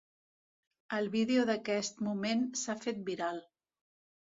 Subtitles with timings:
[0.99, 3.41] El vídeo d’aquest moment s’ha fet viral.